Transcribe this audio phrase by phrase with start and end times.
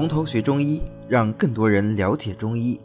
[0.00, 2.80] 从头学中医，让更多人了解中医。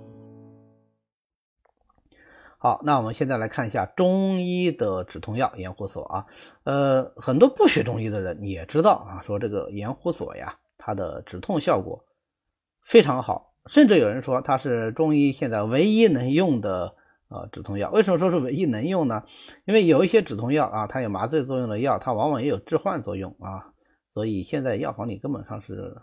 [2.57, 6.25] 好，那我们现在来看一下中医的止痛药盐胡索啊。
[6.65, 12.03] 呃，很多不学中医的人也知道啊，说这个盐胡索呀，它的止痛效果
[12.83, 16.93] 非常好，甚至有人说它是中医现在唯一能用的
[17.29, 17.89] 呃止痛药。
[17.91, 19.23] 为什么说是唯一能用呢？
[19.63, 23.71] 因为有一些止痛药啊，它有麻醉作用的药，它往往也有致幻作用啊，
[24.13, 25.95] 所以现在药房里根本上是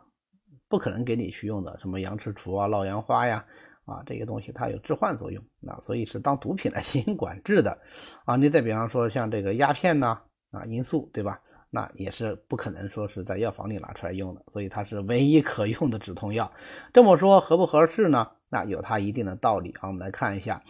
[0.73, 3.45] 不可能给你去用的，什么羊齿除啊、lau 阳花呀。
[3.85, 7.77] 啊，这些东西它有致幻作用啊，所以是当毒品来 进行管制的
[8.25, 8.37] 啊。
[8.37, 10.19] 你再比方说像这个鸦片呐
[10.53, 11.39] 啊，罂粟对吧？
[11.69, 16.51] 那也是不可能说是在药房里拿出来用的，所以它是唯一可用的止痛药。
[16.95, 18.31] 这么说合不合适呢？
[18.49, 19.89] 那有它一定的道理啊。
[19.89, 20.63] 我们来看一下，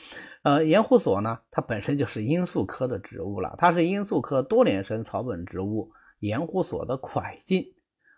[0.42, 7.62] 呃，盐胡索呢，它本身就是罂粟科的植物了，它是罂粟科多年生草本植物盐胡索的块茎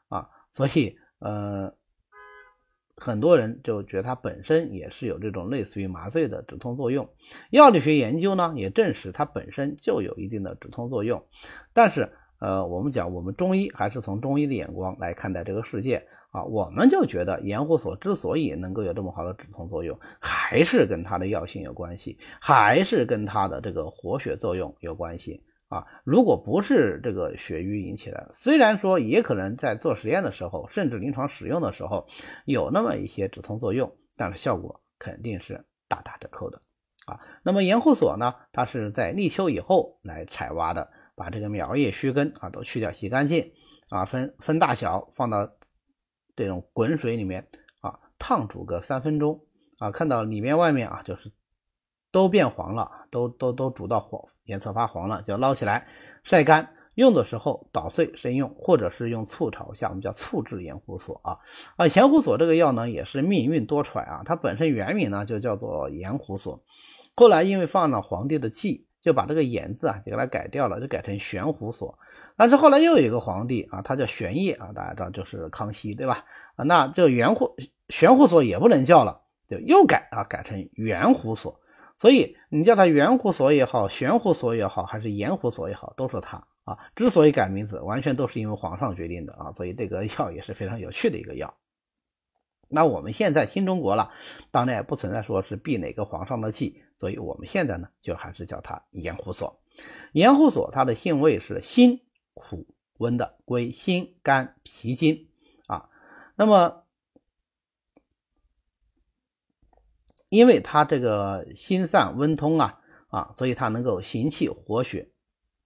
[0.09, 1.75] 啊，所以呃。
[2.97, 7.09] 很多人就觉得它本身也是有这种类似于麻醉的止痛作用，
[7.51, 11.21] 药理学研究呢也证实它本身就有一定的止痛作用。
[11.73, 12.09] 但是，
[12.39, 25.43] 呃，我们讲我们中医还是从中医的眼光来看待这个世界啊，我们就觉得盐胡索之所以能够有这么好的止痛作用，还是跟它的药性有关系，还是跟它的这个活血作用有关系。
[25.75, 32.07] 啊，如果不是这个血瘀引起的，虽然说也可能在做实验的时候，甚至临床使用的时候
[32.45, 36.61] 有那么一些止痛作用，但是效果肯定是大打折扣的
[37.07, 37.19] 啊。
[37.43, 43.51] 那么盐胡索呢，它是在立秋以后来采挖的，把这个苗叶、须根啊都去掉，洗干净
[43.91, 45.51] 啊，分分大小放到
[46.37, 47.45] 这种滚水里面
[47.81, 49.41] 啊，烫煮个三分钟
[49.79, 51.33] 啊，看到里面外面啊就是
[52.15, 54.23] 都变黄了，都都都煮到黄。
[54.45, 55.85] 颜色发黄了，就捞起来
[56.23, 56.71] 晒干。
[56.95, 61.39] 用的时候捣碎生用，或者是用醋炒一下，我们叫醋制盐胡索啊。
[61.75, 64.23] 啊，盐胡索这个药呢也是命运多舛啊。
[64.25, 66.63] 它本身原名呢就叫做盐胡索，
[67.17, 71.99] 后来因为放了皇帝的忌，就把这个盐字啊就给它改掉了，就改成玄胡索。
[72.37, 76.25] 但是后来又有一个皇帝啊，他叫玄烨啊，大家知道就是康熙对吧？
[76.55, 77.57] 啊，那这个元胡
[77.89, 81.59] 玄胡索也不能叫了，就又改啊，改成元胡索。
[82.05, 86.79] 所以你叫它圆胡索也好，玄胡索也好，还是盐胡索也好，都是它啊。
[86.95, 89.51] 之所以改名字，完全都是因为皇上决定的啊。
[89.55, 91.55] 所以这个药也是非常有趣的一个药。
[92.69, 94.13] 那我们现在新中国了，
[94.51, 99.59] 当然也不存在说是避哪个皇上的忌，所以我们现在呢，就还是叫它盐胡索。
[100.13, 102.03] 盐胡索它的性味是辛
[102.35, 102.67] 苦
[102.99, 105.27] 温的，归心肝脾经
[105.69, 105.89] 啊。
[106.37, 106.84] 那么
[110.35, 112.79] 因为它这个心散温通啊
[113.09, 115.09] 啊，所以它能够行气活血，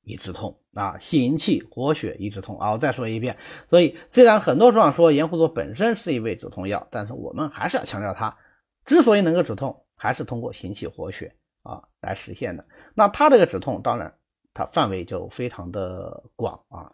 [0.03, 2.73] 以止痛啊，行气活血以止痛啊。
[2.73, 3.35] 我再说一遍，
[3.67, 8.37] 所以虽然很多书上说盐胡索本身是一味止痛药，但是我们还是要强调它
[8.85, 12.63] 之所以能够止痛，还是通过行气活血啊来实现的。
[12.95, 14.15] 那它这个止痛，当然
[14.53, 16.93] 它范围就非常的广啊。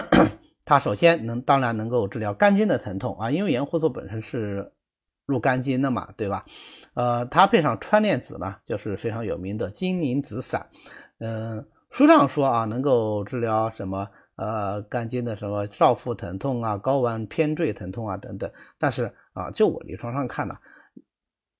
[0.66, 4.70] 它首先能当然能够治疗肝经的疼痛啊，因为盐胡索本身是。
[5.26, 6.44] 入肝经的嘛，对吧？
[6.94, 10.64] 呃，它配上川链子呢，就是非常有名的金铃子散。
[11.18, 18.50] 嗯，书上说啊，能够治疗什么呃肝经的什么少腹疼痛啊、睾丸偏坠疼痛啊等等。
[18.78, 20.56] 但是啊，就我临床上看呢，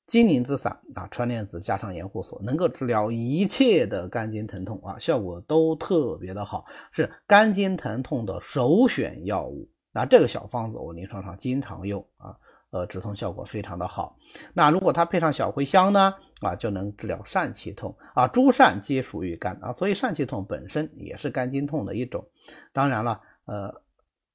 [0.06, 9.68] 金铃子散啊、川链子加上盐胡索，能够治疗一切的肝经疼痛啊，效果都特别的好，是肝经疼痛的首选药物。
[9.92, 12.36] 那这个小方子我临床上经常用啊。
[12.76, 14.18] 呃，止痛效果非常的好。
[14.52, 18.28] 那如果它配上小茴香呢，啊，就能治疗疝气痛啊。
[18.28, 22.28] 诸疝皆属于肝啊，所以疝气痛本身也是肝经痛的一种。
[22.74, 23.82] 当然了，呃，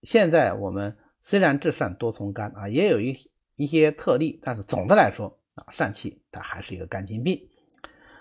[0.01, 7.47] 现在我们虽然治疝多从肝啊，也有一一些特例，但是总的来说啊，疝气它还是一个肝经病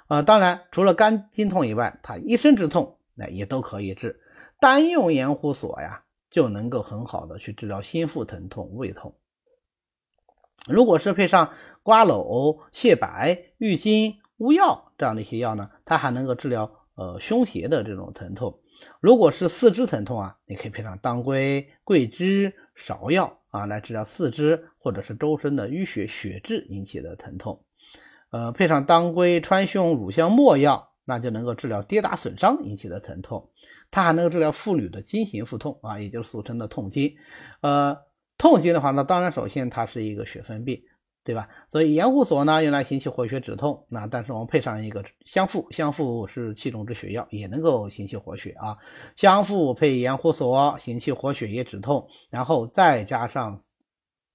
[0.07, 0.21] 啊。
[0.21, 4.21] 当然，除了肝经痛以外，它一身之痛那也都可以治。
[4.61, 9.15] 单用盐胡索呀，就能够很好的去治疗心腹疼痛、胃痛。
[10.71, 11.51] 如果是配上
[11.83, 18.59] 瓜蒌、蟹白、郁金、乌药这样的一些药呢，它还能够治疗呃胸胁的这种疼痛。
[19.01, 27.63] 如果是四肢疼痛啊，你可以配上当归、桂枝、芍药啊来治疗四肢或者是周身的淤血、血滞引起的疼痛。
[28.31, 33.51] 呃，配上当归、川芎、乳香、没药，那就能够治疗跌打损伤引起的疼痛。
[33.91, 37.15] 它还能够治疗妇女的经行腹痛啊，也就是俗称的痛经。
[37.63, 37.97] 呃。
[38.41, 40.81] 痛经的话，那当然首先它是一个血分病，
[41.23, 41.47] 对吧？
[41.69, 48.75] 所以盐胡索呢用来行气活血止痛，那但是我们配上一个香附，香附是气中之血药，也能够行气活血啊。
[49.15, 53.61] 香附配盐胡索，行气活血也止痛，然后再加上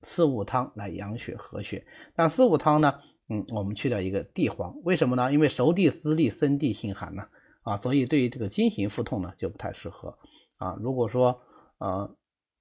[0.03, 1.83] 四物汤来养血和血。
[2.15, 2.93] 但四物汤呢，
[3.29, 5.33] 嗯，我们去掉一个地黄，为什么呢？
[5.33, 7.23] 因为熟地思利，生地性寒呢，
[7.63, 10.15] 啊，所以对于这个经行腹痛呢就不太适合
[10.57, 10.77] 啊。
[10.79, 11.41] 如果说
[11.79, 12.15] 呃，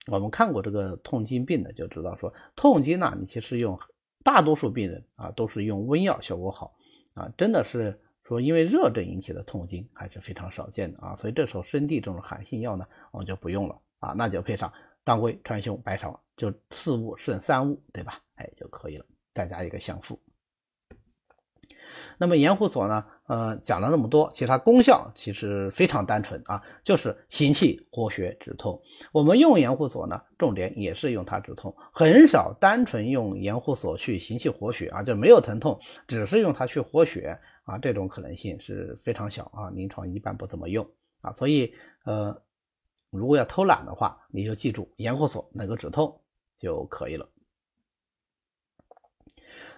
[0.07, 3.79] 我们看过这个痛经病的就知道，说痛经呢，你其实用
[4.23, 6.75] 大多数病人啊都是用温药效果好
[7.15, 11.17] 啊，真的是说因为热症引起的痛经还是非常少见的啊。
[11.17, 14.73] 所以这时候生地这种寒性药呢，我们就不用了啊，那就配上
[15.03, 16.17] 当归、川芎、白芍。
[16.37, 18.21] 就四物胜三物，对吧？
[18.35, 19.07] 哎，就可以了。
[19.33, 20.19] 再加一个相附。
[22.19, 23.07] 那么盐胡索呢？
[23.27, 28.81] 呃，讲了那么多，其实它功效其实非常单纯啊，就是行气活血止痛。
[29.13, 40.87] 我们用盐胡索呢，重点也是用它止痛，很少单纯用盐胡索去行气活血啊，就没有疼痛，只是用它去活血啊，这种可能性是非常小啊，临床一般不怎么用
[41.21, 41.33] 啊。
[41.33, 41.75] 所以
[42.05, 42.43] 呃，
[43.11, 46.21] 如果要偷懒的话，你就记住盐胡索能够止痛。
[46.57, 47.29] 就可以了。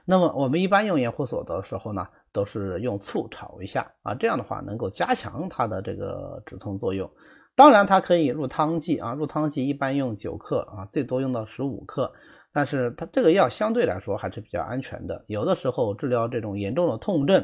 [0.04, 2.06] 那么我们一般用盐胡索的时候呢，
[2.36, 7.10] 都是用醋炒一下啊，这样的话能够加强它的这个止痛作用。
[7.54, 12.12] 当然，它可以入汤剂啊，入汤剂一般用九克啊，最多用到十五克。
[12.52, 15.24] 但是它这个药相对来说还是比较安全的。
[15.28, 17.42] 有的时候治疗这种严重的痛症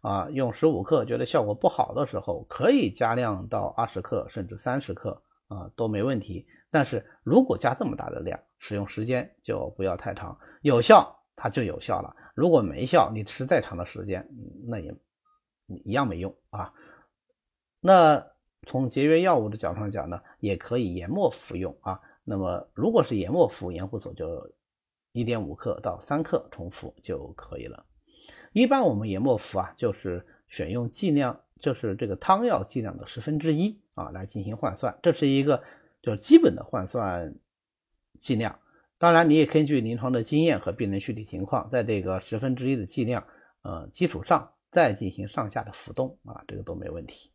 [0.00, 5.10] 啊，用十五克觉得效果不好的时候，可以加量到二十克甚至三十克
[5.48, 6.46] 啊，都没问题。
[6.70, 12.14] 但是如果加这么大的量，使用时间就不要太长，有效它就有效了。
[12.34, 14.28] 如果没效，你吃再长的时间，
[14.64, 14.94] 那也
[15.66, 16.72] 一样没用啊。
[17.80, 18.24] 那
[18.66, 22.00] 从节约药物的角度上讲呢，也可以研末服用啊。
[22.24, 24.52] 那么如果是研末服盐胡索，就
[25.12, 27.84] 一点五克到三克重服就可以了。
[28.52, 35.62] 一般我们研末服啊，就是选用剂量，就是这个汤药剂量的十分之一啊来进行换算，这是一个。
[36.02, 37.30] 就是基本的换算
[38.18, 38.58] 剂量，
[39.00, 43.24] 当然你也根据临床的经验和病人具体情况，在这个十分之一的剂量，
[43.62, 47.30] 呃基础上再进行上下的浮动啊，这个都没问题。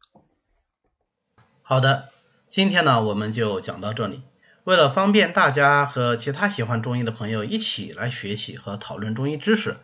[1.64, 2.10] 好的，
[2.50, 4.22] 今天呢我们就讲到这里。
[4.64, 9.78] 为了方便大家和其他喜欢中医的朋友一起来学习和讨论中医知识，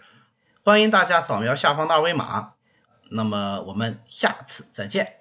[0.63, 2.53] 欢迎大家扫描下方的二维码。
[3.09, 5.20] 那么我们下次再见。